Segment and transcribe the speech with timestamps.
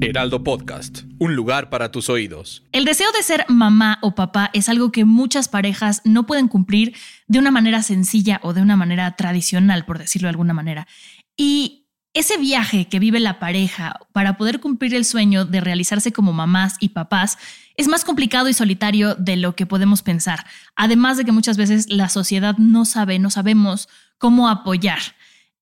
[0.00, 2.64] Heraldo Podcast, un lugar para tus oídos.
[2.72, 6.94] El deseo de ser mamá o papá es algo que muchas parejas no pueden cumplir
[7.26, 10.86] de una manera sencilla o de una manera tradicional, por decirlo de alguna manera.
[11.36, 16.32] Y ese viaje que vive la pareja para poder cumplir el sueño de realizarse como
[16.32, 17.38] mamás y papás
[17.76, 20.46] es más complicado y solitario de lo que podemos pensar.
[20.76, 23.88] Además de que muchas veces la sociedad no sabe, no sabemos
[24.18, 25.00] cómo apoyar.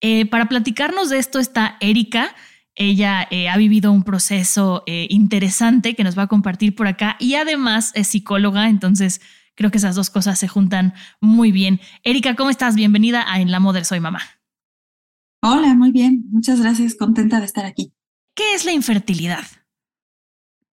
[0.00, 2.34] Eh, para platicarnos de esto está Erika.
[2.74, 7.16] Ella eh, ha vivido un proceso eh, interesante que nos va a compartir por acá
[7.18, 9.20] y además es psicóloga, entonces
[9.54, 11.80] creo que esas dos cosas se juntan muy bien.
[12.02, 12.74] Erika, ¿cómo estás?
[12.74, 14.20] Bienvenida a En la Moder Soy Mamá.
[15.42, 16.24] Hola, muy bien.
[16.30, 16.94] Muchas gracias.
[16.94, 17.92] Contenta de estar aquí.
[18.34, 19.44] ¿Qué es la infertilidad?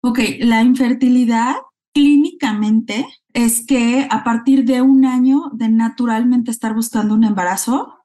[0.02, 1.56] Ok, la infertilidad
[1.92, 8.04] clínicamente es que a partir de un año de naturalmente estar buscando un embarazo,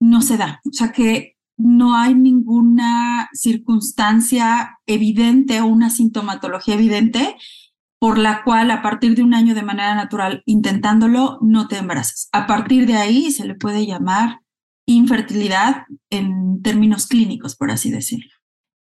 [0.00, 0.60] no se da.
[0.64, 7.36] O sea que no hay ninguna circunstancia evidente o una sintomatología evidente
[7.98, 12.28] por la cual a partir de un año de manera natural intentándolo no te embarazas.
[12.32, 14.40] A partir de ahí se le puede llamar
[14.86, 18.30] infertilidad en términos clínicos, por así decirlo.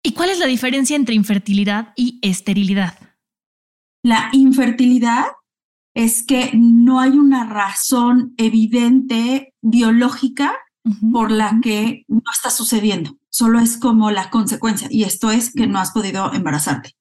[0.04, 2.98] ¿Y cuál es la diferencia entre infertilidad y esterilidad?
[4.04, 5.26] La infertilidad
[5.96, 10.54] es que no hay una razón evidente biológica
[11.12, 15.68] por la que no está sucediendo, solo es como la consecuencia, y esto es que
[15.68, 16.96] no has podido embarazarte.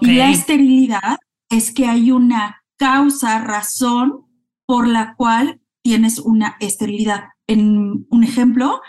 [0.00, 1.18] Y la esterilidad
[1.48, 4.26] es que hay una causa, razón
[4.64, 7.24] por la cual tienes una esterilidad.
[7.46, 8.80] En un ejemplo,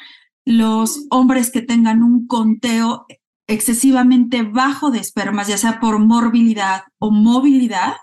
[0.45, 3.05] los hombres que tengan un conteo
[3.47, 7.95] excesivamente bajo de espermas, ya sea por morbilidad o movilidad,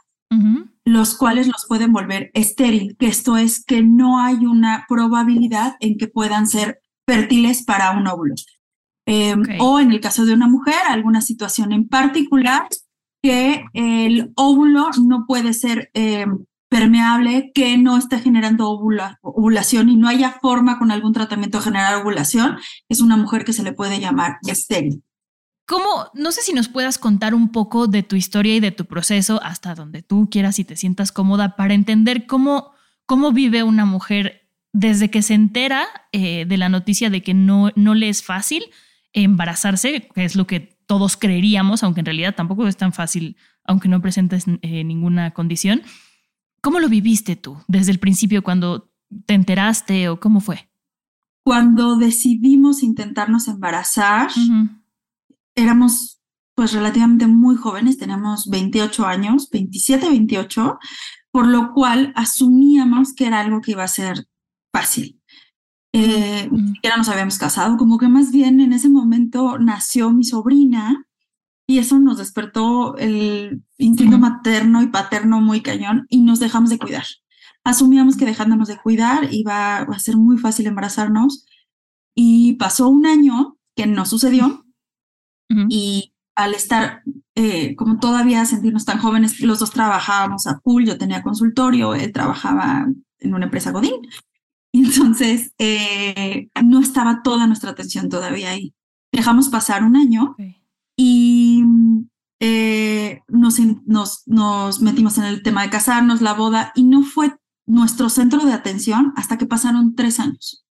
[0.84, 5.96] los cuales los pueden volver estéril, que esto es que no hay una probabilidad en
[5.96, 8.34] que puedan ser fértiles para un óvulo.
[9.06, 12.66] Em, o en el caso de una mujer, alguna situación en particular,
[13.22, 20.08] que el óvulo no puede ser em, permeable, que no esté generando ovulación y no
[20.08, 22.56] haya forma con algún tratamiento de generar ovulación,
[22.88, 25.03] es una mujer que se le puede llamar estéril.
[25.66, 26.10] ¿Cómo?
[26.14, 29.40] No sé si nos puedas contar un poco de tu historia y de tu proceso
[29.42, 32.72] hasta donde tú quieras y te sientas cómoda para entender cómo,
[33.06, 37.70] cómo vive una mujer desde que se entera eh, de la noticia de que no,
[37.76, 38.64] no le es fácil
[39.14, 43.88] embarazarse, que es lo que todos creeríamos, aunque en realidad tampoco es tan fácil, aunque
[43.88, 45.82] no presentes eh, ninguna condición.
[46.60, 48.90] ¿Cómo lo viviste tú desde el principio cuando
[49.26, 50.68] te enteraste o cómo fue?
[51.44, 54.30] Cuando decidimos intentarnos embarazar,
[55.54, 56.20] éramos
[56.54, 60.78] pues relativamente muy jóvenes, teníamos 28 años, 27, 28,
[61.32, 64.28] por lo cual asumíamos que era algo que iba a ser
[64.72, 65.20] fácil.
[65.92, 70.24] Eh, Ni siquiera nos habíamos casado, como que más bien en ese momento nació mi
[70.24, 71.06] sobrina
[71.66, 76.78] y eso nos despertó el instinto materno y paterno muy cañón y nos dejamos de
[76.78, 77.04] cuidar.
[77.64, 81.46] Asumíamos que dejándonos de cuidar iba a ser muy fácil embarazarnos
[82.14, 84.63] y pasó un año que no sucedió
[85.68, 87.02] y al estar,
[87.34, 92.12] eh, como todavía sentirnos tan jóvenes, los dos trabajábamos a pool, yo tenía consultorio, él
[92.12, 92.86] trabajaba
[93.18, 94.08] en una empresa Godín.
[94.72, 98.74] Entonces, eh, no estaba toda nuestra atención todavía ahí.
[99.12, 100.34] Dejamos pasar un año
[100.96, 101.62] y
[102.40, 107.36] eh, nos, nos, nos metimos en el tema de casarnos, la boda, y no fue
[107.66, 110.63] nuestro centro de atención hasta que pasaron tres años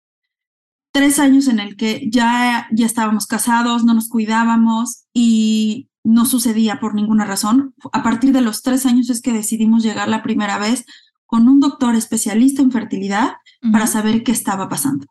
[0.93, 6.79] tres años en el que ya, ya estábamos casados, no nos cuidábamos y no sucedía
[6.79, 7.73] por ninguna razón.
[7.91, 10.85] A partir de los tres años es que decidimos llegar la primera vez
[11.25, 13.33] con un doctor especialista en fertilidad
[13.71, 15.07] para saber qué estaba pasando.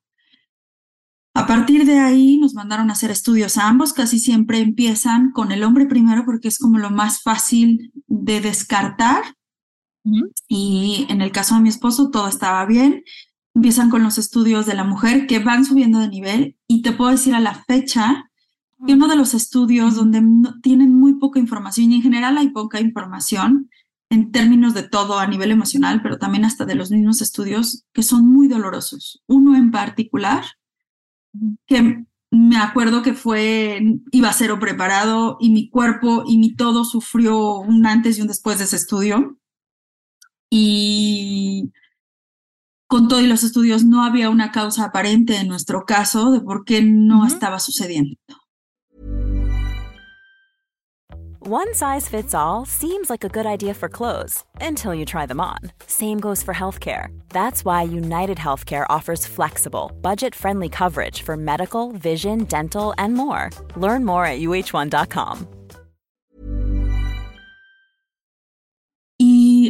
[1.34, 5.50] A partir de ahí nos mandaron a hacer estudios a ambos, casi siempre empiezan con
[5.50, 9.25] el hombre primero porque es como lo más fácil de descartar.
[10.47, 13.03] Y en el caso de mi esposo todo estaba bien
[13.54, 17.10] empiezan con los estudios de la mujer que van subiendo de nivel y te puedo
[17.10, 18.30] decir a la fecha
[18.86, 20.22] que uno de los estudios donde
[20.62, 23.70] tienen muy poca información y en general hay poca información
[24.10, 28.02] en términos de todo a nivel emocional, pero también hasta de los mismos estudios que
[28.02, 29.22] son muy dolorosos.
[29.26, 30.44] Uno en particular,
[31.66, 36.84] que me acuerdo que fue, iba a ser preparado y mi cuerpo y mi todo
[36.84, 39.38] sufrió un antes y un después de ese estudio.
[40.50, 41.72] Y
[42.93, 46.83] con todos los estudios no había una causa aparente en nuestro caso de por qué
[46.83, 48.19] no estaba sucediendo.
[51.41, 55.41] One size fits all seems like a good idea for clothes until you try them
[55.41, 55.73] on.
[55.87, 57.09] Same goes for healthcare.
[57.31, 63.49] That's why United Healthcare offers flexible, budget friendly coverage for medical, vision, dental, and more.
[63.75, 65.62] Learn more at uh1.com.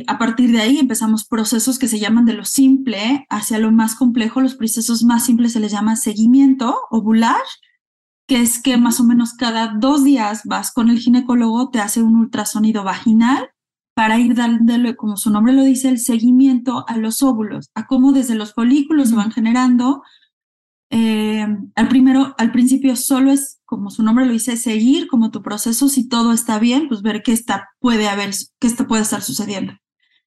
[0.02, 3.70] Y a partir de ahí empezamos procesos que se llaman de lo simple hacia lo
[3.70, 4.40] más complejo.
[4.40, 7.43] Los procesos más simples se les llama seguimiento ovular
[8.26, 12.02] que es que más o menos cada dos días vas con el ginecólogo, te hace
[12.02, 13.50] un ultrasonido vaginal
[13.94, 18.12] para ir dándole, como su nombre lo dice, el seguimiento a los óvulos, a cómo
[18.12, 20.02] desde los folículos se van generando.
[20.90, 25.43] Eh, al primero, al principio solo es, como su nombre lo dice, seguir como tu
[25.43, 29.20] proceso, si todo está bien, pues ver qué está, puede haber, qué está, puede estar
[29.20, 29.75] sucediendo.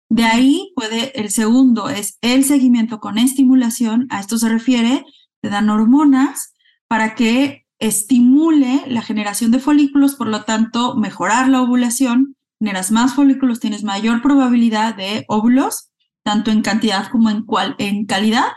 [0.10, 5.04] De ahí puede, el segundo es el seguimiento con estimulación, a esto se refiere,
[5.42, 6.54] te dan hormonas
[6.88, 13.16] para que estimule la generación de folículos, por lo tanto, mejorar la ovulación, generas más
[13.16, 15.90] folículos, tienes mayor probabilidad de óvulos,
[16.24, 18.48] tanto en cantidad como en, cual, en calidad,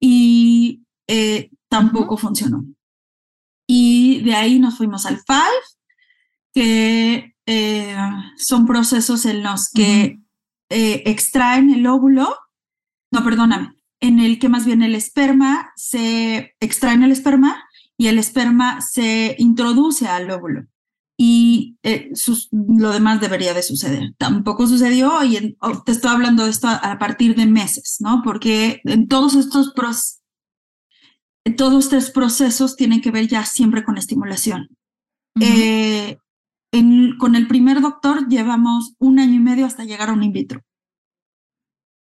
[0.00, 2.64] y eh, tampoco funcionó.
[3.66, 5.40] Y de ahí nos fuimos al FIVE,
[6.54, 7.96] que eh,
[8.36, 10.20] son procesos en los que
[10.70, 12.36] eh, extraen el óvulo,
[13.12, 17.64] no, perdóname, en el que más bien el esperma, se extraen el esperma
[17.96, 20.66] y el esperma se introduce al óvulo
[21.18, 22.12] y eh,
[22.52, 24.14] lo demás debería de suceder.
[24.18, 28.22] Tampoco sucedió y oh, te estoy hablando de esto a, partir de meses, ¿no?
[28.22, 30.20] Porque en todos estos procesos,
[31.56, 34.68] todos estos procesos tienen que ver ya siempre con estimulación.
[35.40, 36.18] Eh,
[37.18, 40.60] con el primer doctor llevamos un año y medio hasta llegar a un in vitro.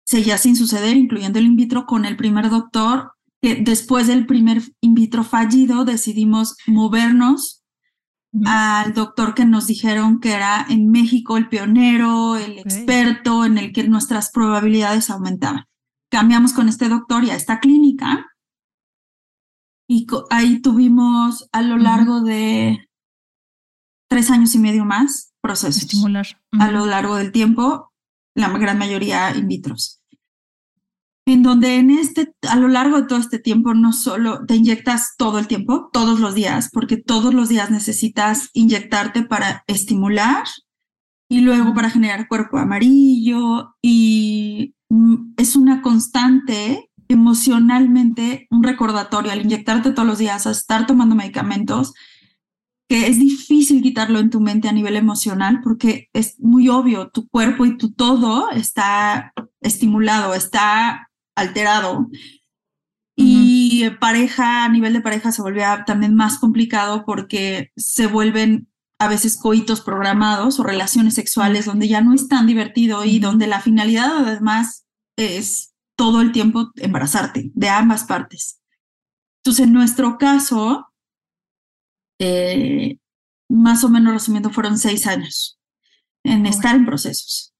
[0.05, 4.95] Seguía sin suceder, incluyendo el in vitro, con el primer doctor después del primer in
[4.95, 7.63] vitro fallido decidimos movernos
[8.45, 13.73] al doctor que nos dijeron que era en México el pionero, el experto en el
[13.73, 15.65] que nuestras probabilidades aumentaban.
[16.11, 18.27] Cambiamos con este doctor y a esta clínica
[19.89, 22.86] y ahí tuvimos a lo largo de
[24.17, 25.83] tres años y medio más procesos.
[25.83, 26.27] Estimular.
[26.59, 27.93] A lo largo del tiempo,
[28.35, 30.01] la gran mayoría in vitros
[31.27, 35.17] en donde en este, a lo largo de todo este tiempo no solo te inyectas
[35.19, 40.45] todo el tiempo, todos los días, porque todos los días necesitas inyectarte para estimular
[41.29, 49.43] y luego para generar cuerpo amarillo y mm, es una constante emocionalmente, un recordatorio al
[49.43, 51.93] inyectarte todos los días, a estar tomando medicamentos,
[52.89, 57.29] que es difícil quitarlo en tu mente a nivel emocional porque es muy obvio, tu
[57.29, 62.09] cuerpo y tu todo está estimulado, está alterado.
[63.17, 68.69] Y pareja, a nivel de pareja se volvía también más complicado porque se vuelven
[68.99, 73.47] a veces coitos programados o relaciones sexuales donde ya no es tan divertido y donde
[73.47, 74.87] la finalidad además
[75.17, 78.61] es todo el tiempo embarazarte de ambas partes.
[79.43, 80.86] Entonces, en nuestro caso,
[82.19, 82.99] eh,
[83.49, 85.59] más o menos resumiendo, fueron seis años
[86.25, 87.55] en estar en procesos.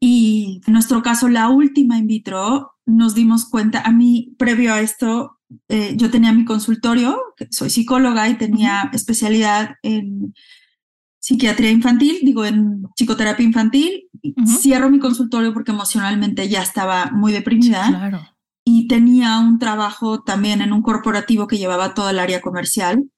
[0.00, 4.80] Y en nuestro caso, la última in vitro, nos dimos cuenta, a mí, previo a
[4.80, 5.38] esto,
[5.68, 7.20] eh, yo tenía mi consultorio,
[7.50, 10.34] soy psicóloga y tenía especialidad en
[11.20, 14.08] psiquiatría infantil, digo, en psicoterapia infantil.
[14.46, 18.30] Cierro mi consultorio porque emocionalmente ya estaba muy deprimida.
[18.64, 23.10] Y tenía un trabajo también en un corporativo que llevaba todo el área comercial.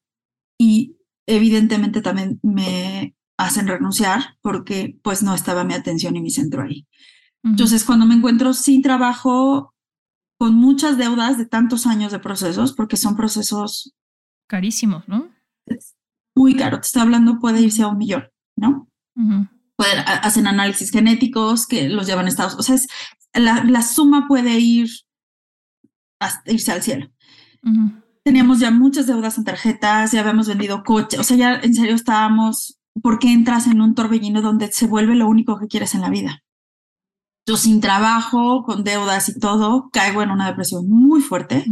[0.59, 0.97] Y
[1.27, 6.87] evidentemente también me hacen renunciar porque pues no estaba mi atención y mi centro ahí.
[7.45, 9.75] Entonces, cuando me encuentro sin trabajo,
[10.39, 13.95] con muchas deudas de tantos años de procesos, porque son procesos
[14.49, 15.31] carísimos, ¿no?
[16.35, 18.89] muy caro, te estoy hablando, puede irse a un millón, ¿no?
[20.07, 24.59] hacen análisis genéticos que los llevan a Estados Unidos, o sea, la, la, suma puede
[24.59, 24.89] ir
[26.21, 27.11] hasta irse al cielo.
[28.29, 31.95] Teníamos ya muchas deudas en tarjetas, ya habíamos vendido coches, o sea, ya en serio
[31.95, 36.03] estábamos ¿por qué entras en un torbellino donde se vuelve lo único que quieres en
[36.03, 36.43] la vida?
[37.47, 41.65] Yo sin trabajo, con deudas y todo, caigo en una depresión muy fuerte,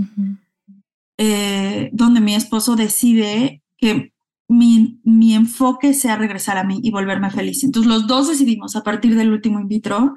[1.18, 4.14] eh, donde mi esposo decide que
[4.48, 7.64] mi, mi, enfoque sea regresar a mí y volverme feliz.
[7.64, 10.14] Entonces los dos decidimos a partir del último in vitro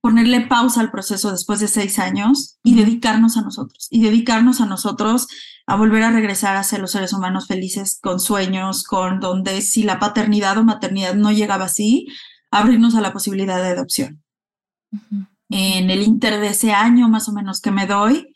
[0.00, 4.66] ponerle pausa al proceso después de seis años y dedicarnos a nosotros, y dedicarnos a
[4.66, 5.28] nosotros
[5.70, 9.84] a volver a regresar a ser los seres humanos felices, con sueños, con donde si
[9.84, 12.08] la paternidad o maternidad no llegaba así,
[12.50, 14.20] abrirnos a la posibilidad de adopción.
[15.48, 18.34] En el inter de ese año más o menos que me doy,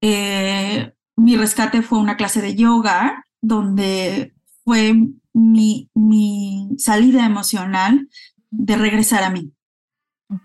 [0.00, 4.32] eh, mi rescate fue una clase de yoga donde
[4.64, 4.94] fue
[5.34, 8.08] mi, mi salida emocional
[8.48, 9.52] de regresar a mí.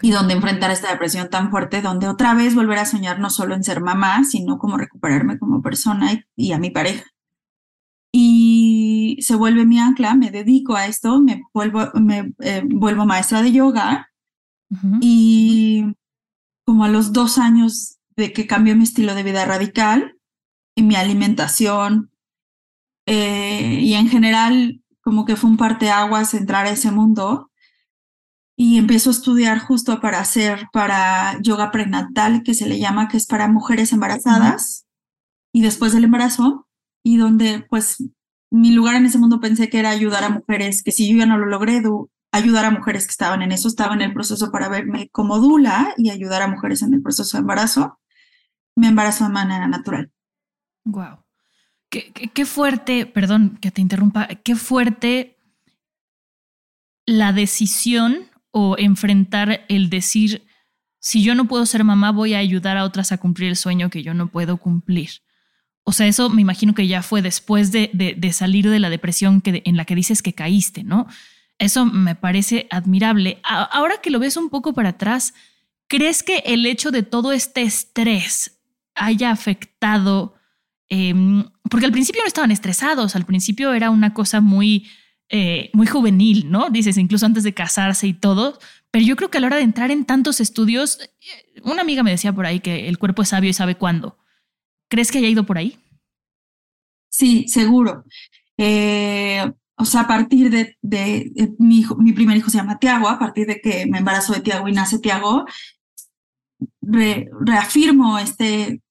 [0.02, 3.56] Y donde enfrentar esta depresión tan fuerte, donde otra vez volver a soñar no solo
[3.56, 7.06] en ser mamá, sino como recuperarme como persona y, a mi pareja.
[8.12, 13.42] Y se vuelve mi ancla, me dedico a esto, me vuelvo, me, eh, vuelvo maestra
[13.42, 14.10] de yoga
[15.02, 15.84] y
[16.66, 20.18] como a los dos años de que cambió mi estilo de vida radical
[20.76, 22.12] y mi alimentación
[23.06, 27.51] eh, y en general como que fue un parteaguas entrar a ese mundo,
[28.64, 33.18] y empiezo a estudiar justo para hacer para yoga prenatal, que se le llama, que
[33.18, 34.86] es para mujeres embarazadas
[35.52, 36.68] y después del embarazo,
[37.04, 38.04] y donde pues
[38.52, 41.26] mi lugar en ese mundo pensé que era ayudar a mujeres, que si yo ya
[41.26, 41.82] no lo logré,
[42.32, 45.96] ayudar a mujeres que estaban en eso, estaba en el proceso para verme como dula
[45.98, 48.00] y ayudar a mujeres en el proceso de embarazo,
[48.76, 50.12] me embarazo de manera natural.
[50.86, 51.24] Wow.
[51.90, 55.40] Qué, qué fuerte, perdón que te interrumpa, qué fuerte
[57.08, 60.46] la decisión o enfrentar el decir,
[61.00, 63.90] si yo no puedo ser mamá, voy a ayudar a otras a cumplir el sueño
[63.90, 65.10] que yo no puedo cumplir.
[65.84, 69.42] O sea, eso me imagino que ya fue después de, de, salir de la depresión
[69.42, 71.08] que, en la que dices que caíste, ¿no?
[71.58, 73.40] Eso me parece admirable.
[73.44, 75.34] ahora que lo ves un poco para atrás,
[75.88, 78.60] ¿crees que el hecho de todo este estrés
[78.94, 80.36] haya afectado?
[80.90, 84.88] Em, porque al principio no estaban estresados, al principio era una cosa muy
[85.34, 86.70] eh, muy juvenil, ¿no?
[86.70, 88.60] Dices, incluso antes de casarse y todo.
[88.92, 92.04] Pero yo creo que a la hora de entrar en tantos estudios, eh, una amiga
[92.04, 94.18] me decía por ahí que el cuerpo es sabio y sabe cuándo.
[94.90, 95.80] ¿Crees que haya ido por ahí?
[97.10, 98.04] Sí, seguro.
[98.58, 103.18] Eh, o sea, a partir de, mi, hijo, mi primer hijo se llama Tiago, a
[103.18, 105.46] partir de que me embarazo de Tiago y nace Tiago,
[106.82, 108.82] reafirmo este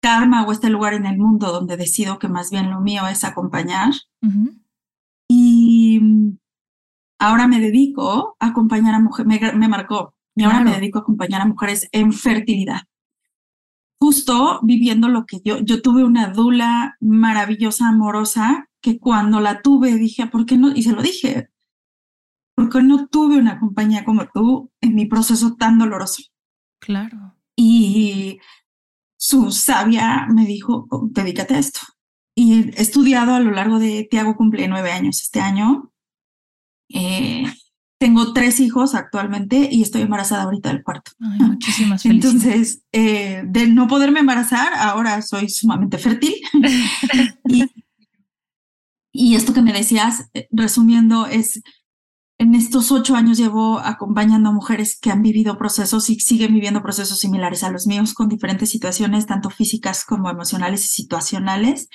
[0.00, 3.22] karma o este lugar en el mundo donde decido que más bien lo mío es
[3.22, 3.90] acompañar.
[5.90, 6.00] Y
[7.18, 11.40] ahora me dedico a acompañar a mujeres, me, marcó, y ahora me dedico a acompañar
[11.40, 12.82] a mujeres en fertilidad.
[13.98, 19.96] Justo viviendo lo que yo, yo tuve una dula maravillosa, amorosa, que cuando la tuve
[19.96, 20.70] dije, ¿por qué no?
[20.70, 21.50] Y se lo dije,
[22.54, 26.22] ¿por qué no tuve una compañía como tú en mi proceso tan doloroso?
[26.78, 27.34] Claro.
[27.56, 28.38] Y
[29.16, 31.80] su sabia me dijo, dedícate a esto
[32.40, 35.92] y he estudiado a lo largo de, Tiago cumple nueve años este año.
[36.88, 37.44] Eh,
[37.98, 41.12] tengo tres hijos actualmente y estoy embarazada ahorita del cuarto.
[41.18, 42.40] muchísimas felicidades.
[42.42, 46.32] Entonces, eh, de no poderme embarazar, ahora soy sumamente fértil.
[47.46, 47.66] y,
[49.12, 51.60] y, esto que me decías, eh, resumiendo, es
[52.40, 56.82] en estos ocho años llevo acompañando a mujeres que han vivido procesos y siguen viviendo
[56.82, 61.90] procesos similares a los míos con diferentes situaciones, tanto físicas como emocionales y situacionales.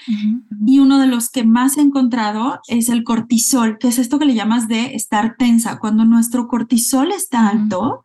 [0.67, 4.25] Y uno de los que más he encontrado es el cortisol, que es esto que
[4.25, 5.79] le llamas de estar tensa.
[5.79, 8.03] Cuando nuestro cortisol está alto,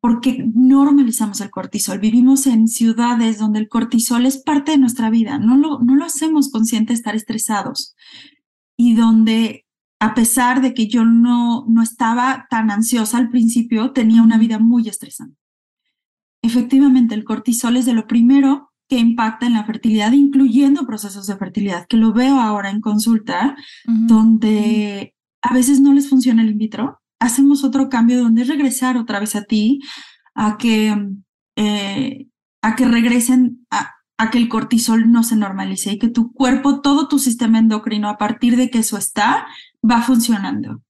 [0.00, 1.98] porque normalizamos el cortisol.
[1.98, 5.38] Vivimos en ciudades donde el cortisol es parte de nuestra vida.
[5.38, 7.94] No lo, no lo hacemos consciente de estar estresados
[8.74, 9.63] y donde
[10.00, 14.58] a pesar de que yo no, no estaba tan ansiosa al principio, tenía una vida
[14.58, 15.36] muy estresante.
[16.42, 21.36] Efectivamente, el cortisol es de lo primero que impacta en la fertilidad, incluyendo procesos de
[21.36, 26.58] fertilidad, que lo veo ahora en consulta, donde a veces no les funciona el in
[26.58, 27.00] vitro.
[27.18, 29.80] Hacemos otro cambio donde es regresar otra vez a ti,
[30.34, 30.94] a que,
[31.56, 32.26] eh,
[32.60, 36.80] a que regresen a, a que el cortisol no se normalice y que tu cuerpo,
[36.80, 39.46] todo tu sistema endocrino, a partir de que eso está,
[39.88, 40.82] va funcionando.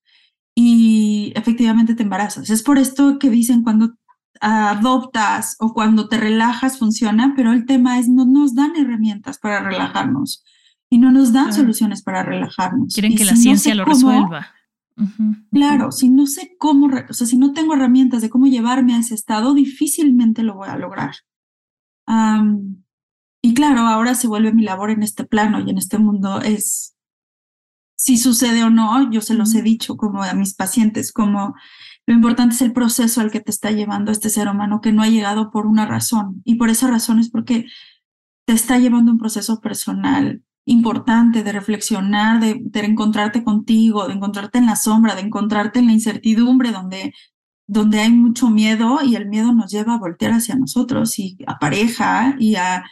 [0.55, 2.49] Y efectivamente te embarazas.
[2.51, 3.95] Es por esto que dicen cuando
[4.41, 9.61] adoptas o cuando te relajas funciona, pero el tema es no nos dan herramientas para
[9.61, 10.45] relajarnos
[10.91, 12.95] y no nos dan soluciones para relajarnos.
[12.95, 14.49] Quieren que la ciencia lo resuelva.
[15.51, 18.99] Claro, si no sé cómo, o sea, si no tengo herramientas de cómo llevarme a
[18.99, 21.17] ese estado, difícilmente lo voy a lograr.
[23.43, 26.94] Y claro, ahora se vuelve mi labor en este plano y en este mundo es
[27.97, 31.55] si sucede o no, yo se los he dicho como a mis pacientes, como
[32.07, 35.03] lo importante es el proceso al que te está llevando este ser humano que no
[35.03, 37.67] ha llegado por una razón y por esa razón es porque
[38.47, 44.59] te está llevando un proceso personal importante de reflexionar, de, de encontrarte contigo, de encontrarte
[44.59, 47.13] en la sombra, de encontrarte en la incertidumbre donde
[47.67, 51.59] donde hay mucho miedo y el miedo nos lleva a voltear hacia nosotros y a
[51.59, 52.85] pareja y a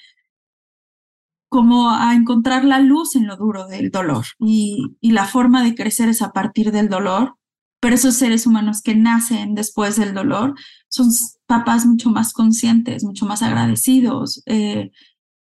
[1.52, 6.08] como a encontrar la luz en lo duro del dolor y, la forma de crecer
[6.08, 7.36] es a partir del dolor,
[7.78, 10.54] pero esos seres humanos que nacen después del dolor
[10.88, 11.10] son
[11.44, 14.92] papás mucho más conscientes, mucho más agradecidos, eh,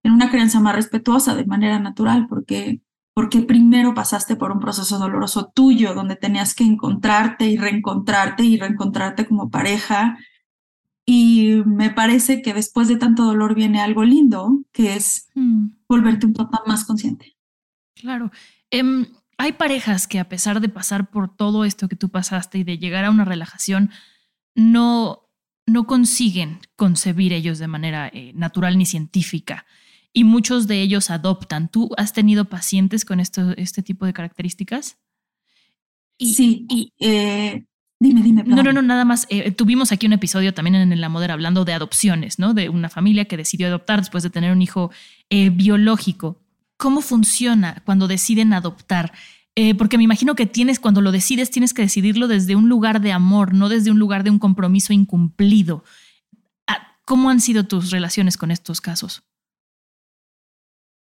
[0.02, 2.82] en una crianza más respetuosa de manera natural, porque
[3.14, 8.58] porque primero pasaste por un proceso doloroso tuyo, donde tenías que encontrarte y reencontrarte y
[8.58, 10.18] reencontrarte como pareja.
[11.12, 15.70] Y me parece que después de tanto dolor viene algo lindo, que es mm.
[15.88, 17.36] volverte un papá más consciente.
[17.96, 18.30] Claro.
[18.70, 19.08] Em,
[19.40, 22.78] hay parejas que a pesar de pasar por todo esto que tú pasaste y de
[22.78, 23.90] llegar a una relajación,
[24.54, 25.32] no,
[25.66, 29.66] no consiguen concebir ellos de manera eh, natural ni científica
[30.14, 31.70] y muchos de ellos adoptan.
[31.70, 35.00] ¿Tú has tenido pacientes con esto, este tipo de características?
[36.20, 37.66] sí, y eh,
[38.00, 38.44] dime, dime.
[38.44, 39.26] No, no, no, nada más.
[39.30, 42.54] Eh, tuvimos aquí un episodio también en La Moder hablando de adopciones, ¿no?
[42.54, 44.92] De una familia que decidió adoptar después de tener un hijo
[45.30, 46.38] eh, biológico.
[46.78, 49.12] ¿Cómo funciona cuando deciden adoptar?
[49.78, 53.12] porque me imagino que tienes, cuando lo decides, tienes que decidirlo desde un lugar de
[53.12, 55.84] amor, no desde un lugar de un compromiso incumplido.
[56.66, 59.22] Ah, ¿Cómo han sido tus relaciones con estos casos?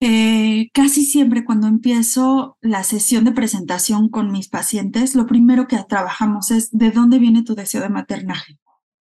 [0.01, 5.77] Eh, casi siempre cuando empiezo la sesión de presentación con mis pacientes, lo primero que
[5.89, 8.59] trabajamos es de dónde viene tu deseo de maternaje.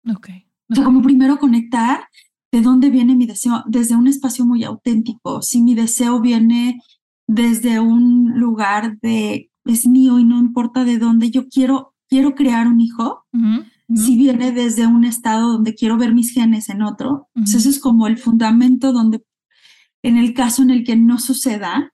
[0.10, 0.30] Ok.
[0.70, 2.08] O sea, como primero conectar
[2.52, 5.42] de dónde viene mi deseo, desde un espacio muy auténtico.
[5.42, 6.82] Si mi deseo viene
[7.28, 12.68] desde un lugar de es mío y no importa de dónde, yo quiero, quiero crear
[12.68, 13.26] un hijo.
[13.94, 17.80] Si viene desde un estado donde quiero ver mis genes en otro, pues eso es
[17.80, 19.24] como el fundamento donde
[20.06, 21.92] en el caso en el que no suceda,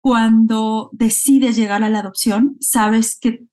[0.00, 3.44] cuando decides llegar a la adopción, sabes que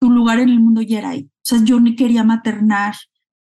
[0.00, 1.30] tu lugar en el mundo ya era ahí.
[1.30, 2.96] O sea, yo ni quería maternar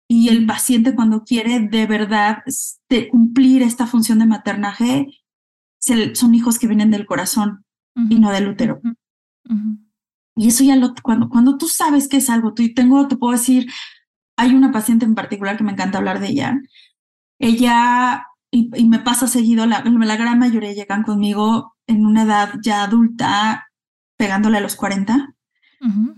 [0.09, 5.07] y el paciente cuando quiere de verdad este, cumplir esta función de maternaje,
[5.79, 7.63] son hijos que vienen del corazón
[8.09, 8.81] y no del útero.
[10.35, 13.31] Y eso ya lo, cuando, cuando tú sabes que es algo, tú tengo, te puedo
[13.31, 13.71] decir,
[14.35, 16.61] hay una paciente en particular que me encanta hablar de ella.
[17.39, 22.83] Ella y, me pasa seguido, la, la, gran mayoría llegan conmigo en una edad ya
[22.83, 23.67] adulta,
[24.15, 25.33] pegándole a los 40,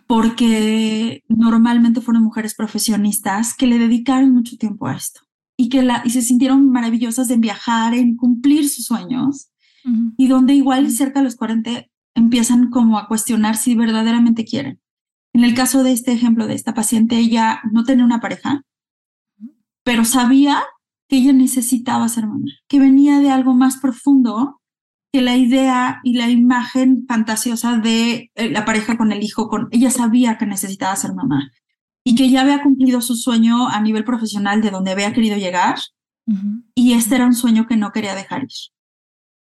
[0.06, 5.22] porque normalmente fueron mujeres profesionistas que le dedicaron mucho tiempo a esto
[5.58, 9.50] y que la, y se sintieron maravillosas en viajar, en cumplir sus sueños,
[10.18, 14.82] y donde igual cerca de los 40 empiezan como a cuestionar si verdaderamente quieren.
[15.32, 18.63] En el caso de este ejemplo de esta paciente, ella no tenía una pareja,
[19.84, 20.63] pero sabía
[21.08, 24.62] que ella necesitaba ser mamá, que venía de algo más profundo
[25.12, 29.48] que la idea y la imagen fantasiosa de eh, la pareja con el hijo.
[29.48, 31.52] Con, ella sabía que necesitaba ser mamá
[32.04, 35.78] y que ya había cumplido su sueño a nivel profesional de donde había querido llegar
[36.74, 38.50] y este era un sueño que no quería dejar ir.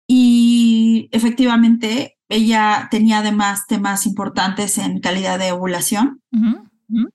[0.08, 6.22] Y efectivamente, ella tenía además temas importantes en calidad de ovulación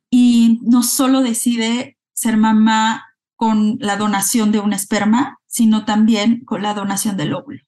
[0.09, 3.06] y no solo decide ser mamá
[3.37, 7.61] con la donación de un esperma, sino también con la donación del óvulo.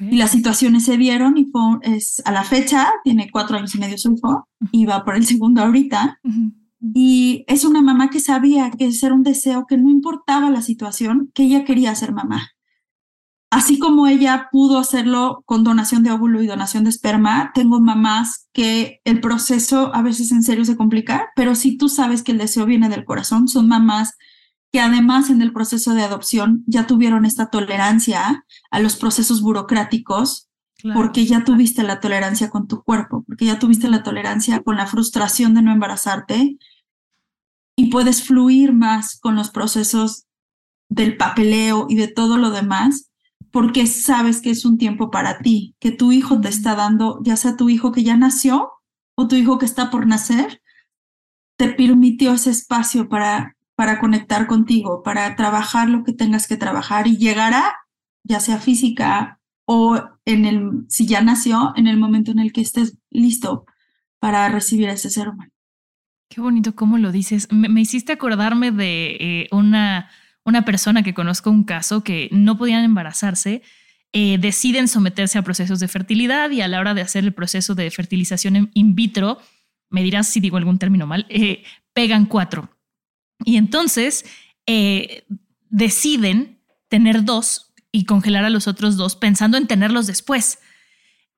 [0.00, 1.50] Y las situaciones se dieron y
[1.82, 5.26] es, a la fecha tiene cuatro años y medio su hijo y va por el
[5.26, 6.20] segundo ahorita.
[6.94, 10.62] Y es una mamá que sabía que ese era un deseo que no importaba la
[10.62, 12.50] situación, que ella quería ser mamá.
[13.50, 18.48] Así como ella pudo hacerlo con donación de óvulo y donación de esperma, tengo mamás
[18.52, 22.38] que el proceso a veces en serio se complica, pero si tú sabes que el
[22.38, 24.16] deseo viene del corazón, son mamás
[24.74, 30.50] que además en el proceso de adopción ya tuvieron esta tolerancia a los procesos burocráticos,
[30.92, 34.88] porque ya tuviste la tolerancia con tu cuerpo, porque ya tuviste la tolerancia con la
[34.88, 36.58] frustración de no embarazarte
[37.76, 40.26] y puedes fluir más con los procesos
[40.88, 43.12] del papeleo y de todo lo demás,
[43.52, 47.36] porque sabes que es un tiempo para ti, que tu hijo te está dando, ya
[47.36, 48.72] sea tu hijo que ya nació
[49.14, 50.60] o tu hijo que está por nacer,
[51.56, 57.06] te permitió ese espacio para para conectar contigo, para trabajar lo que tengas que trabajar
[57.06, 57.76] y llegará,
[58.22, 62.60] ya sea física o en el, si ya nació, en el momento en el que
[62.60, 63.66] estés listo
[64.20, 65.50] para recibir a ese ser humano.
[66.28, 67.48] Qué bonito cómo lo dices.
[67.50, 70.10] Me, hiciste acordarme de eh, una,
[70.44, 73.62] una persona que conozco un caso que no podían embarazarse,
[74.12, 77.74] eh, deciden someterse a procesos de fertilidad y a la hora de hacer el proceso
[77.74, 79.38] de fertilización in vitro,
[79.90, 82.73] me dirás si digo algún término mal, eh, pegan cuatro
[83.44, 84.24] y entonces
[84.66, 85.24] eh,
[85.70, 90.58] deciden tener dos y congelar a los otros dos pensando en tenerlos después.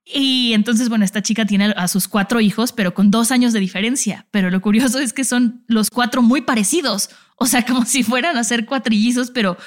[0.09, 3.59] Y entonces, bueno, esta chica tiene a sus cuatro hijos, pero con dos años de
[3.59, 4.27] diferencia.
[4.31, 7.11] Pero lo curioso es que son los cuatro muy parecidos.
[7.39, 9.59] O sea, como si fueran a ser cuatrillizos, pero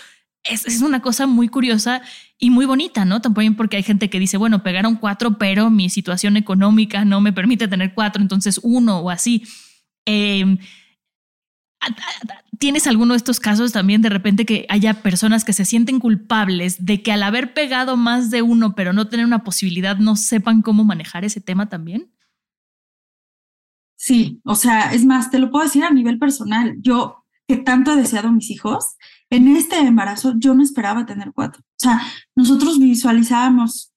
[0.43, 2.01] es, es, una cosa muy curiosa
[2.39, 3.21] y muy bonita, ¿no?
[3.21, 7.31] También porque hay gente que dice, bueno, pegaron cuatro, pero mi situación económica no me
[7.31, 9.43] permite tener cuatro, entonces uno o así.
[10.07, 10.57] Eh,
[12.57, 16.85] ¿Tienes alguno de estos casos también de repente que haya personas que se sienten culpables
[16.85, 20.61] de que al haber pegado más de uno pero no tener una posibilidad no sepan
[20.61, 22.11] cómo manejar ese tema también?
[23.95, 26.77] Sí, o sea, es más, te lo puedo decir a nivel personal.
[26.79, 28.95] Yo, que tanto he deseado mis hijos,
[29.29, 31.61] en este embarazo yo no esperaba tener cuatro.
[31.61, 32.01] O sea,
[32.35, 33.88] nosotros visualizábamos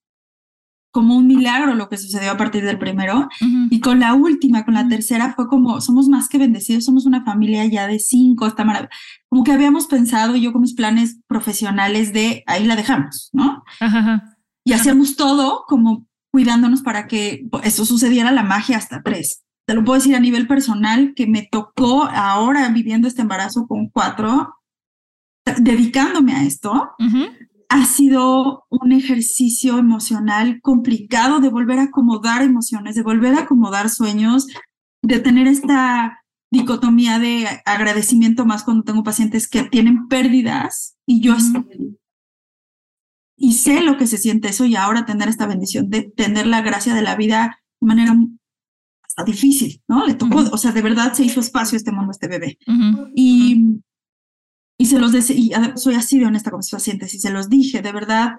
[0.93, 3.29] como un milagro lo que sucedió a partir del primero.
[3.71, 7.25] Y con la última, con la tercera, fue como, somos más que bendecidos, somos una
[7.25, 8.95] familia ya de cinco, está maravilloso.
[9.29, 13.65] Como que habíamos pensado yo con mis planes profesionales de ahí la dejamos, ¿no?
[14.65, 19.43] Y hacíamos todo como cuidándonos para que eso sucediera la magia hasta tres.
[19.67, 23.89] Te lo puedo decir a nivel personal que me tocó ahora viviendo este embarazo con
[23.89, 24.57] cuatro,
[25.59, 26.91] dedicándome a esto
[27.73, 33.89] ha sido un ejercicio emocional complicado de volver a acomodar emociones, de volver a acomodar
[33.89, 34.47] sueños,
[35.01, 41.35] de tener esta dicotomía de agradecimiento más cuando tengo pacientes que tienen pérdidas y yo
[43.39, 46.61] y sé lo que se siente eso y ahora tener esta bendición de tener la
[46.61, 48.15] gracia de la vida de manera
[49.03, 50.07] hasta difícil, ¿no?
[50.07, 52.59] Le tocó, o sea, de verdad se hizo espacio este mundo, este bebé.
[53.17, 53.81] Y
[54.83, 55.13] y se los
[55.77, 58.33] soy así de honesta con mis pacientes, y se los dije, de verdad,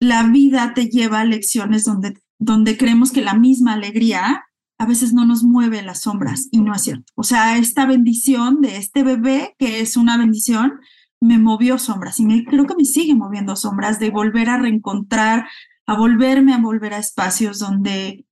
[0.00, 4.44] la vida te lleva a lecciones donde, donde creemos que la misma alegría
[4.78, 7.10] a veces no nos mueve las sombras, y no es cierto.
[7.14, 10.74] O sea, esta bendición de este bebé, que es una bendición,
[11.22, 15.48] me movió sombras y me, creo que me sigue moviendo sombras de volver a reencontrar,
[15.86, 18.26] a volverme a volver a espacios donde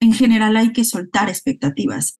[0.00, 2.19] en general hay que soltar expectativas.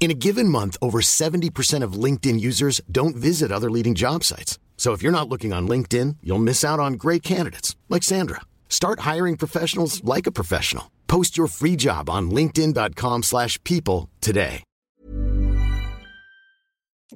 [0.00, 4.58] In a given month, over 70% of LinkedIn users don't visit other leading job sites.
[4.76, 8.42] So if you're not looking on LinkedIn, you'll miss out on great candidates like Sandra.
[8.68, 10.84] Start hiring professionals like a professional.
[11.08, 14.62] Post your free job on linkedin.com/people today.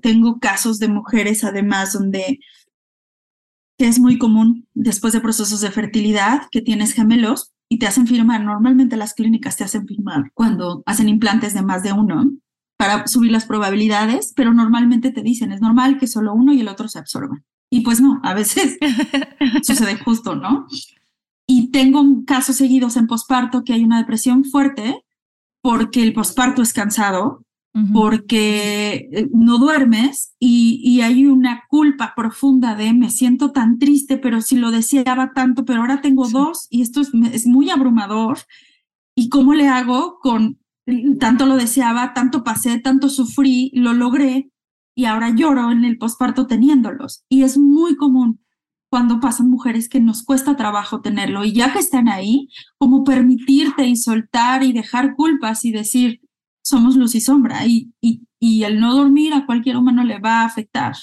[0.00, 2.40] Tengo casos de mujeres además donde
[3.78, 8.42] es muy común después de procesos de fertilidad que tienes gemelos y te hacen firmar,
[8.42, 12.32] normalmente las clínicas te hacen firmar cuando hacen implantes de más de uno
[12.82, 16.66] para subir las probabilidades, pero normalmente te dicen, es normal que solo uno y el
[16.66, 17.44] otro se absorban.
[17.70, 18.76] Y pues no, a veces
[19.62, 20.66] sucede justo, ¿no?
[21.46, 25.04] Y tengo casos seguidos en posparto que hay una depresión fuerte
[25.60, 27.44] porque el posparto es cansado,
[27.94, 34.16] porque eh, no duermes y, y, hay una culpa profunda de me siento tan triste,
[34.16, 38.38] pero si lo deseaba tanto, pero ahora tengo dos y esto es, es muy abrumador.
[39.14, 40.58] ¿Y cómo le hago con
[41.18, 44.50] tanto lo deseaba, tanto pasé, tanto sufrí, lo logré
[44.94, 47.24] y ahora lloro en el posparto teniéndolos.
[47.28, 48.40] Y es muy común
[48.90, 53.86] cuando pasan mujeres que nos cuesta trabajo tenerlo y ya que están ahí, como permitirte
[53.86, 56.20] y soltar y dejar culpas y decir,
[56.62, 60.42] somos luz y sombra y, y, y el no dormir a cualquier humano le va
[60.42, 60.94] a afectar.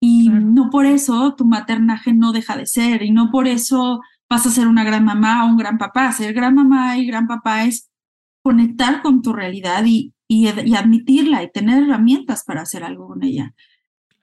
[0.00, 4.00] Y no por eso tu maternaje no deja de ser y no por eso
[4.30, 6.12] vas a ser una gran mamá o un gran papá.
[6.12, 7.87] Ser gran mamá y gran papá es
[8.48, 13.54] conectar con tu realidad y, y, admitirla y tener herramientas para hacer algo con ella.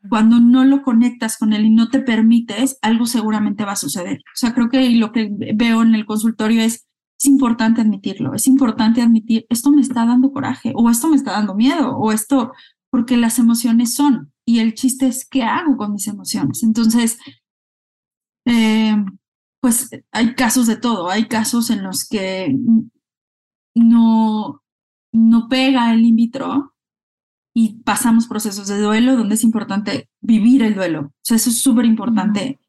[0.09, 4.17] Cuando no lo conectas con él y no te permites, algo seguramente va a suceder.
[4.17, 6.87] O sea, creo que lo que veo en el consultorio es,
[7.19, 11.33] es importante admitirlo, es importante admitir, esto me está dando coraje, o esto me está
[11.33, 12.51] dando miedo, o esto,
[12.89, 16.63] porque las emociones son, y el chiste es qué hago con mis emociones.
[16.63, 17.19] Entonces,
[18.45, 18.95] eh,
[19.59, 22.55] pues hay casos de todo, hay casos en los que
[23.75, 24.63] no,
[25.13, 26.73] no pega el in vitro
[27.53, 31.01] y pasamos procesos de duelo donde es importante vivir el duelo.
[31.01, 32.59] O sea, eso es súper importante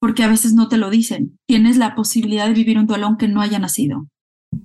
[0.00, 1.38] porque a veces no te lo dicen.
[1.46, 4.08] Tienes la posibilidad de vivir un duelo aunque no haya nacido.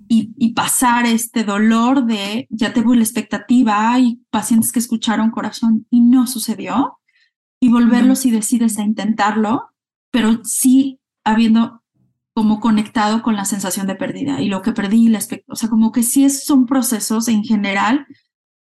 [0.09, 5.85] Y, y pasar este dolor de ya tengo la expectativa, hay pacientes que escucharon corazón
[5.91, 6.97] y no sucedió,
[7.61, 9.69] y volverlos si decides a intentarlo,
[10.11, 11.83] pero sí habiendo
[12.37, 15.91] como conectado con la sensación de pérdida y lo que perdí, la o sea, como
[15.91, 18.05] que sí es, son procesos en general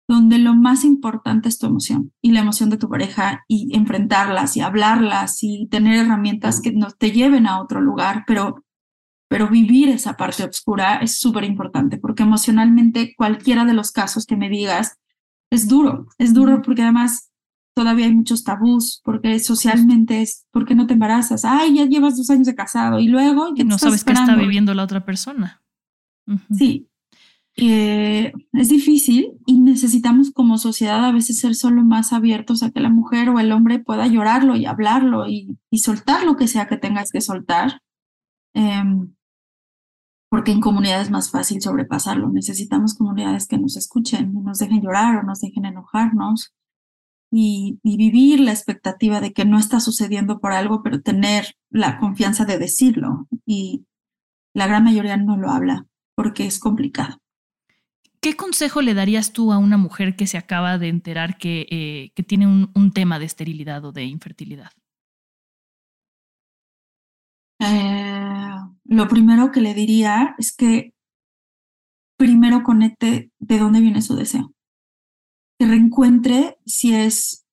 [0.07, 4.57] donde lo más importante es tu emoción y la emoción de tu pareja y enfrentarlas
[4.57, 8.65] y hablarlas y tener herramientas que nos te lleven a otro lugar, pero,
[9.29, 14.37] pero vivir esa parte oscura es súper importante porque emocionalmente cualquiera de los casos que
[14.37, 15.01] me digas
[15.51, 17.33] es duro, es duro porque además
[17.77, 21.45] todavía hay muchos tabús, porque socialmente es, ¿por qué no te embarazas?
[21.45, 23.51] Ay, ya llevas dos años de casado y luego...
[23.55, 25.63] Y no sabes qué está viviendo la otra persona.
[26.57, 26.89] Sí,
[27.55, 32.89] es difícil y necesitamos como sociedad a veces ser solo más abiertos a que la
[32.89, 37.11] mujer o el hombre pueda llorarlo y hablarlo y, soltar lo que sea que tengas
[37.13, 37.83] que soltar.
[38.55, 39.15] Em,
[40.31, 42.31] porque en comunidades es más fácil sobrepasarlo.
[42.31, 46.55] Necesitamos comunidades que nos escuchen nos dejen llorar o nos dejen enojarnos
[47.31, 52.45] y, vivir la expectativa de que no está sucediendo por algo, pero tener la confianza
[52.45, 53.27] de decirlo.
[53.45, 53.85] Y
[54.55, 57.19] la gran mayoría no lo habla porque es complicado.
[58.21, 62.11] ¿Qué consejo le darías tú a una mujer que se acaba de enterar que, eh,
[62.15, 64.71] que tiene un, un, tema de esterilidad o de infertilidad?
[67.61, 70.95] Eh, lo primero que le diría es que
[72.17, 74.56] primero conecte de dónde viene su deseo
[75.59, 77.47] que reencuentre si es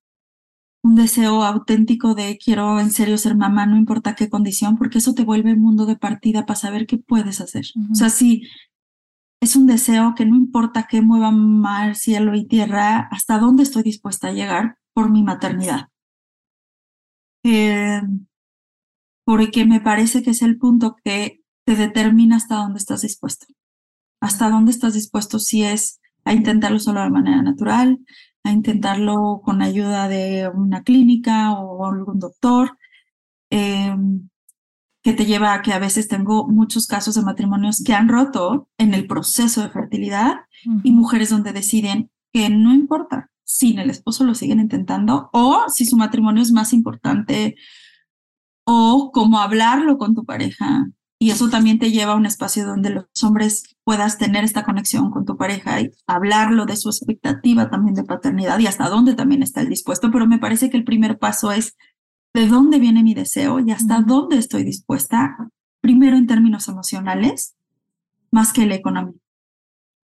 [0.84, 5.14] un deseo auténtico de quiero en serio ser mamá, no importa qué condición, porque eso
[5.14, 7.66] te vuelve un mundo de partida para saber qué puedes hacer.
[7.92, 8.44] O sea, si
[9.42, 13.84] es un deseo que no importa qué mueva mar, cielo y tierra, hasta dónde estoy
[13.84, 15.88] dispuesta a llegar por mi maternidad.
[17.46, 18.02] Eh,
[19.26, 23.46] porque me parece que es el punto que te determina hasta dónde estás dispuesto.
[24.22, 28.00] Hasta dónde estás dispuesto si es a intentarlo solo de manera natural,
[28.44, 32.78] a intentarlo con ayuda de una clínica o algún doctor,
[33.50, 34.30] em,
[35.04, 38.70] que te lleva a que a veces tengo muchos casos de matrimonios que han roto
[38.78, 40.46] en el proceso de fertilidad
[40.84, 45.86] y mujeres donde deciden que no importa si el esposo lo siguen intentando o si
[45.86, 47.56] su matrimonio es más importante
[48.66, 50.88] o cómo hablarlo con tu pareja
[51.24, 55.10] y eso también te lleva a un espacio donde los hombres puedas tener esta conexión
[55.10, 59.42] con tu pareja y hablarlo de su expectativa también de paternidad y hasta dónde también
[59.42, 60.12] está el dispuesto.
[60.12, 61.78] Pero me parece que el primer paso es
[62.34, 65.38] de dónde viene mi deseo y hasta dónde estoy dispuesta,
[65.80, 67.56] primero en términos emocionales,
[68.30, 69.20] más que el económico.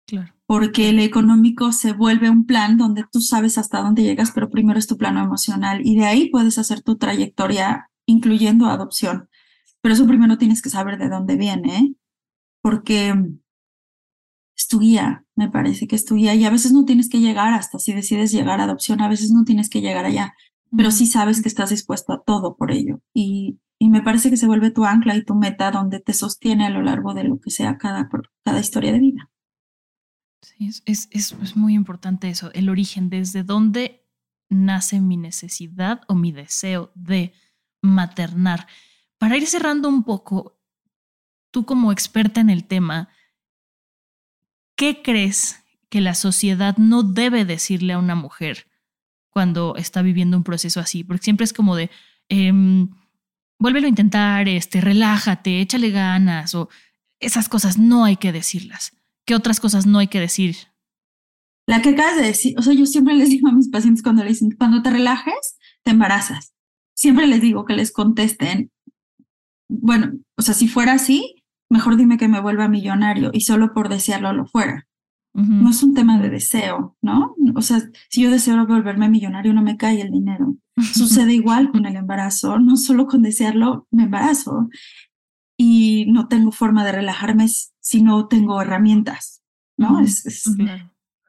[0.06, 0.32] Claro.
[0.46, 4.78] Porque el económico se vuelve un plan donde tú sabes hasta dónde llegas, pero primero
[4.78, 9.27] es tu plano emocional y de ahí puedes hacer tu trayectoria, incluyendo adopción.
[9.82, 11.94] Pero eso primero tienes que saber de dónde viene,
[12.62, 13.14] porque
[14.56, 16.34] es tu guía, me parece que es tu guía.
[16.34, 19.30] Y a veces no tienes que llegar hasta si decides llegar a adopción, a veces
[19.30, 20.34] no tienes que llegar allá,
[20.76, 23.00] pero sí sabes que estás dispuesto a todo por ello.
[23.14, 26.66] Y, y me parece que se vuelve tu ancla y tu meta donde te sostiene
[26.66, 28.08] a lo largo de lo que sea cada,
[28.44, 29.30] cada historia de vida.
[30.42, 34.04] Sí, es, es, es muy importante eso, el origen, desde dónde
[34.50, 37.32] nace mi necesidad o mi deseo de
[37.82, 38.66] maternar.
[39.18, 40.58] Para ir cerrando un poco,
[41.50, 43.08] tú como experta en el tema,
[44.76, 48.68] ¿qué crees que la sociedad no debe decirle a una mujer
[49.30, 51.04] cuando está viviendo un proceso así?
[51.04, 51.90] Porque siempre es como de,
[52.28, 52.52] eh,
[53.58, 56.68] vuélvelo a intentar, este, relájate, échale ganas, o
[57.20, 58.92] esas cosas no hay que decirlas.
[59.24, 60.56] ¿Qué otras cosas no hay que decir?
[61.66, 64.22] La que acabas de decir, o sea, yo siempre les digo a mis pacientes cuando
[64.22, 66.54] le dicen, cuando te relajes, te embarazas.
[66.94, 68.72] Siempre les digo que les contesten,
[69.68, 71.36] bueno, o sea, si fuera así,
[71.70, 74.86] mejor dime que me vuelva millonario y solo por desearlo lo fuera.
[75.34, 77.36] No es un tema de deseo, ¿no?
[77.54, 80.56] O sea, si yo deseo volverme millonario, no me cae el dinero.
[80.94, 84.68] Sucede igual con el embarazo, no solo con desearlo, me embarazo
[85.56, 87.46] y no tengo forma de relajarme
[87.80, 89.42] si no tengo herramientas,
[89.76, 90.00] ¿no?
[90.00, 90.44] es,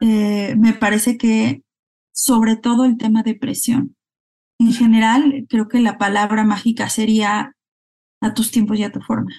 [0.01, 1.63] eh, me parece que
[2.11, 3.95] sobre todo el tema de presión.
[4.59, 7.55] En general, creo que la palabra mágica sería
[8.21, 9.31] a tus tiempos y a tu forma.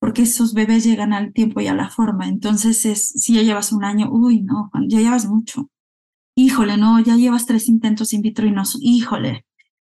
[0.00, 2.28] Porque esos bebés llegan al tiempo y a la forma.
[2.28, 5.70] Entonces, es, si ya llevas un año, uy, no, ya llevas mucho.
[6.36, 9.44] Híjole, no, ya llevas tres intentos in vitro y no, híjole.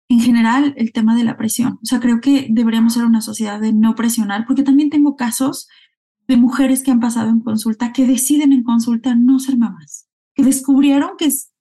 [0.10, 1.80] En general, el tema de la presión.
[1.82, 5.70] O sea, creo que deberíamos ser una sociedad de no presionar, porque también tengo casos
[6.28, 10.44] de mujeres que han pasado en consulta que deciden en consulta no ser mamás, que
[10.44, 11.52] descubrieron que es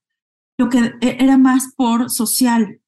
[0.58, 2.80] lo que e, era más por social.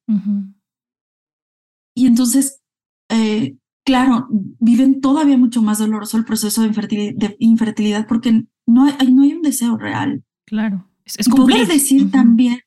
[1.95, 2.61] Y entonces
[3.09, 9.23] eh, claro, viven todavía mucho más doloroso el proceso de infertilidad, porque no hay, no
[9.23, 10.23] hay un deseo real.
[10.45, 12.59] Claro, es, poder decir también,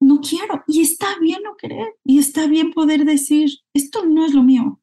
[0.00, 4.34] no quiero, y está bien no querer, y está bien poder decir, esto no es
[4.34, 4.80] lo mío,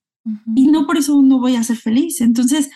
[0.56, 2.22] Y no por eso no voy a ser feliz.
[2.22, 2.72] Entonces,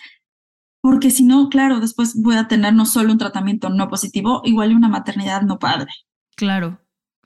[0.82, 4.74] porque si no, claro, después voy a tener no solo un tratamiento no positivo, igual
[4.74, 5.90] una maternidad no padre.
[6.36, 6.80] Claro.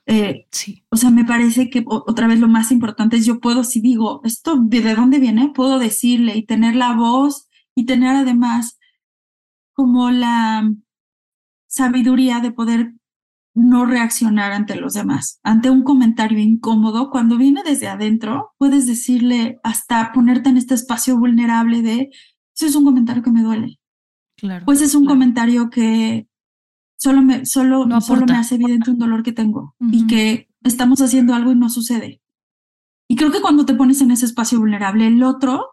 [0.05, 0.85] Eh, sí.
[0.89, 4.21] O sea, me parece que otra vez lo más importante es yo puedo, si digo,
[4.23, 8.77] esto de dónde viene, puedo decirle y tener la voz y tener además
[9.73, 10.69] como la
[11.67, 12.93] sabiduría de poder
[13.55, 19.59] no reaccionar ante los demás, ante un comentario incómodo, cuando viene desde adentro, puedes decirle
[19.63, 22.09] hasta ponerte en este espacio vulnerable de,
[22.55, 23.79] eso es un comentario que me duele.
[24.37, 24.65] Claro.
[24.65, 26.27] Pues es un comentario que
[27.03, 31.35] solo me, solo, solo me hace evidente un dolor que tengo y que estamos haciendo
[31.35, 32.21] algo y no sucede.
[33.09, 35.71] Y creo que cuando te pones en ese espacio vulnerable, el otro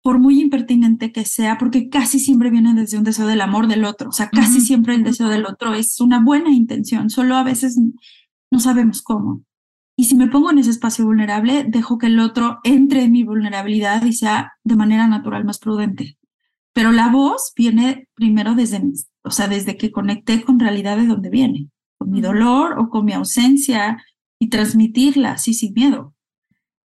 [0.00, 3.84] por muy impertinente que sea, porque casi siempre viene desde un deseo del amor del
[3.84, 7.42] otro, o sea, casi siempre el deseo del otro es una buena intención, solo a
[7.42, 7.76] veces
[8.52, 9.42] no sabemos cómo.
[9.96, 13.24] Y si me pongo en ese espacio vulnerable, dejo que el otro entre en mi
[13.24, 16.17] vulnerabilidad y sea de manera natural más prudente.
[16.72, 18.82] Pero la voz viene primero desde,
[19.22, 23.04] o sea, desde que conecté con realidad de dónde viene, con mi dolor o con
[23.04, 24.02] mi ausencia
[24.38, 26.14] y transmitirla así sin miedo.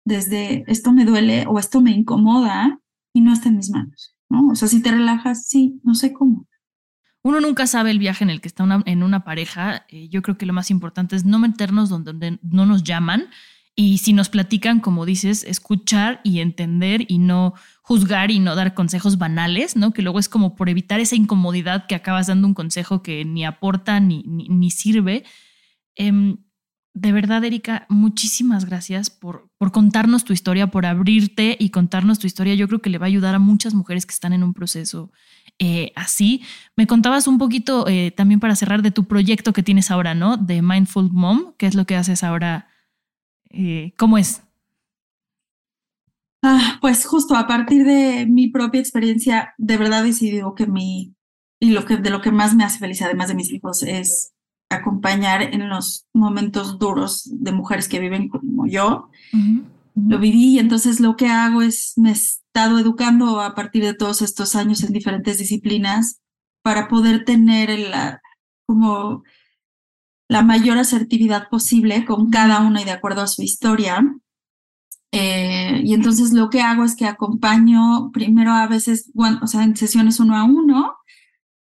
[0.06, 2.80] Desde esto me duele o esto me incomoda,
[3.14, 4.48] y no está en mis manos, ¿no?
[4.48, 6.48] O sea, si te relajas, sí, no sé cómo.
[7.22, 9.86] Uno nunca sabe el viaje en el que está en una pareja.
[9.90, 13.26] Eh, yo creo que lo más importante es no meternos donde, no nos llaman
[13.76, 18.74] y si nos platican, como dices, escuchar y entender y no juzgar y no dar
[18.74, 19.94] consejos banales, ¿no?
[19.94, 23.46] Que luego es como por evitar esa incomodidad que acabas dando un consejo que ni
[23.46, 25.24] aporta ni, ni, sirve.
[25.96, 26.38] Em,
[26.94, 32.28] de verdad, Erika, muchísimas gracias por, por contarnos tu historia, por abrirte y contarnos tu
[32.28, 32.56] historia.
[32.56, 35.12] Yo creo que le va a ayudar a muchas mujeres que están en un proceso
[35.58, 36.44] eh, así.
[36.76, 40.36] Me contabas un poquito eh, también para cerrar de tu proyecto que tienes ahora, ¿no?
[40.36, 42.68] De Mindful Mom, ¿qué es lo que haces ahora?
[43.50, 44.44] Eh, ¿Cómo es?
[46.42, 51.14] Ah, pues justo a partir de mi propia experiencia, de verdad decidido que mi,
[51.60, 54.34] y lo que, de lo que más me hace feliz, además de mis hijos, es
[54.70, 59.10] acompañar en los momentos duros de mujeres que viven como yo.
[59.96, 63.96] Lo viví y entonces lo que hago es me he estado educando a partir de
[63.96, 66.22] todos estos años en diferentes disciplinas
[66.62, 68.22] para poder tener la,
[68.66, 69.24] como
[70.30, 74.02] la mayor asertividad posible con cada una y de acuerdo a su historia.
[75.12, 79.64] Eh, y entonces lo que hago es que acompaño primero a veces, bueno, o sea,
[79.64, 80.96] en sesiones uno a uno,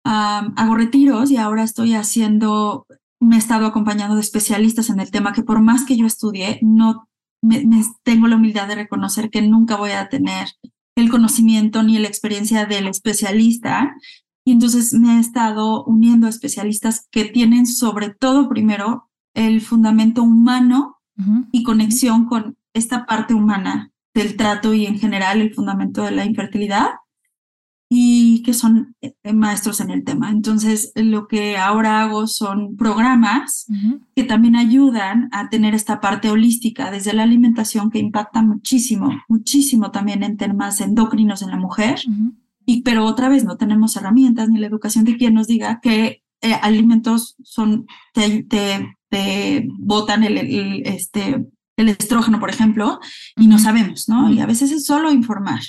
[0.03, 2.87] hago retiros y ahora estoy haciendo,
[3.21, 6.59] me he estado acompañando de especialistas en el tema que por más que yo estudie,
[6.63, 7.09] no
[7.43, 7.65] me,
[8.03, 10.49] tengo la humildad de reconocer que nunca voy a tener
[10.97, 13.95] el conocimiento ni la experiencia del especialista.
[14.45, 20.23] Y entonces me he estado uniendo a especialistas que tienen sobre todo primero el fundamento
[20.23, 20.97] humano
[21.53, 26.25] y conexión con esta parte humana del trato y en general el fundamento de la
[26.25, 26.89] infertilidad
[27.93, 30.31] y que son eh, maestros en el tema.
[30.31, 33.67] Entonces, lo que ahora hago son programas
[34.15, 39.91] que también ayudan a tener esta parte holística desde la alimentación que impacta muchísimo, muchísimo
[39.91, 42.01] también en temas endocrinos en la mujer.
[42.71, 46.23] Y, pero otra vez no tenemos herramientas ni la educación de quien nos diga que
[46.41, 51.45] eh, alimentos son, te, te, botan el, el, este,
[51.77, 53.01] el estrógeno, por ejemplo,
[53.37, 54.31] y no sabemos, ¿no?
[54.31, 55.61] Y a veces es solo informar.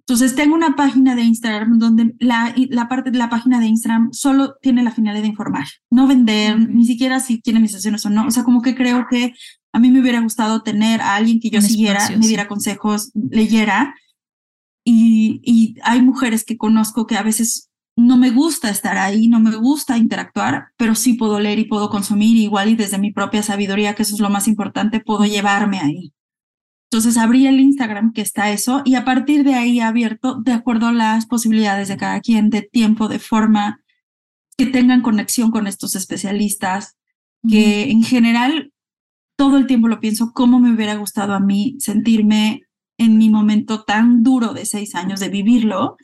[0.00, 4.12] Entonces tengo una página de Instagram donde la, la parte de la página de Instagram
[4.12, 8.10] solo tiene la finalidad de informar, no vender, ni siquiera si tiene mis sesiones o
[8.10, 8.26] no.
[8.26, 9.34] O sea, como que creo que
[9.74, 13.94] a mí me hubiera gustado tener a alguien que yo siguiera, me diera consejos, leyera.
[14.88, 19.40] Y, y hay mujeres que conozco que a veces no me gusta estar ahí, no
[19.40, 23.42] me gusta interactuar, pero sí puedo leer y puedo consumir igual y desde mi propia
[23.42, 26.12] sabiduría, que eso es lo más importante, puedo llevarme ahí.
[26.90, 30.86] Entonces abrí el Instagram que está eso y a partir de ahí abierto de acuerdo
[30.86, 33.80] a las posibilidades de cada quien, de tiempo, de forma,
[34.56, 36.96] que tengan conexión con estos especialistas,
[37.48, 38.72] que en general
[39.36, 42.62] todo el tiempo lo pienso, cómo me hubiera gustado a mí sentirme
[42.98, 45.96] en mi momento tan duro de seis años de vivirlo.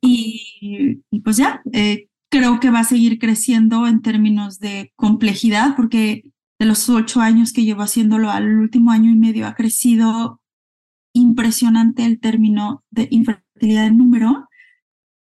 [0.00, 6.24] Y, pues ya, eh, creo que va a seguir creciendo en términos de complejidad, porque
[6.58, 10.40] de los ocho años que llevo haciéndolo al último año y medio ha crecido
[11.12, 14.48] impresionante el término de infertilidad en número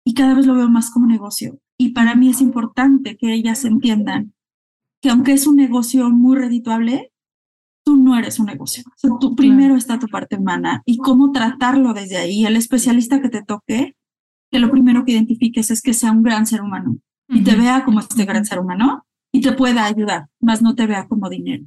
[0.06, 1.60] y cada vez lo veo más como negocio.
[1.78, 4.34] Y para mí es importante que ellas entiendan
[5.02, 7.11] que aunque es un negocio muy redituable,
[7.84, 8.84] tú no eres un negocio.
[9.20, 12.46] tú primero está tu parte humana y cómo tratarlo desde ahí.
[12.46, 13.96] El especialista que te toque,
[14.52, 17.84] que lo primero que identifiques es que sea un gran ser humano y te vea
[17.86, 21.66] como este gran ser humano y te pueda ayudar, más no te vea como dinero.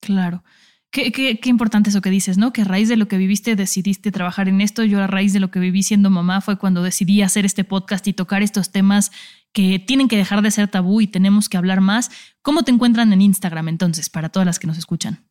[0.00, 0.42] Claro.
[0.90, 2.52] Qué, qué, qué, importante eso que dices, ¿no?
[2.52, 4.84] Que a raíz de lo que viviste decidiste trabajar en esto.
[4.84, 8.06] Yo a raíz de lo que viví siendo mamá fue cuando decidí hacer este podcast
[8.08, 9.10] y tocar estos temas
[9.54, 12.10] que tienen que dejar de ser tabú y tenemos que hablar más.
[12.42, 15.24] ¿Cómo te encuentran en Instagram entonces, para todas las que nos escuchan?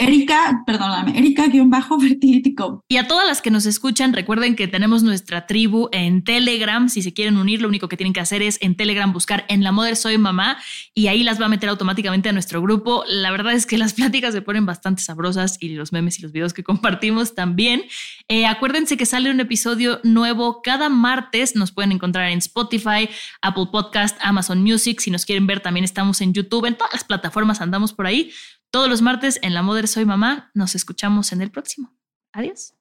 [0.00, 2.80] Erika, perdóname, Erika-fertility.com.
[2.88, 6.88] Y a todas las que nos escuchan, recuerden que tenemos nuestra tribu en Telegram.
[6.88, 9.62] Si se quieren unir, lo único que tienen que hacer es en Telegram buscar en
[9.62, 10.56] la Mother Soy Mamá
[10.94, 13.04] y ahí las va a meter automáticamente a nuestro grupo.
[13.08, 16.32] La verdad es que las pláticas se ponen bastante sabrosas y los memes y los
[16.32, 17.82] videos que compartimos también.
[18.28, 21.56] Eh, acuérdense que sale un episodio nuevo cada martes.
[21.56, 23.10] Nos pueden encontrar en Spotify,
[23.42, 25.00] Apple Podcast, Amazon Music.
[25.00, 26.64] Si nos quieren ver, también estamos en YouTube.
[26.64, 28.30] En todas las plataformas andamos por ahí.
[28.72, 30.50] Todos los martes en La Mother Soy Mamá.
[30.54, 31.88] Nos escuchamos en el próximo.
[32.32, 32.72] Adiós.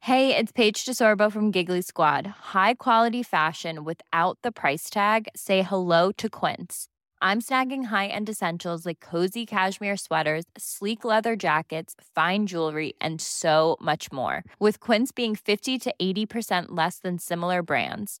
[0.00, 2.26] Hey, it's Paige DeSorbo from Giggly Squad.
[2.54, 5.28] High quality fashion without the price tag.
[5.36, 6.88] Say hello to Quince.
[7.20, 13.76] I'm snagging high-end essentials like cozy cashmere sweaters, sleek leather jackets, fine jewelry, and so
[13.82, 14.44] much more.
[14.60, 18.20] With Quince being 50 to 80% less than similar brands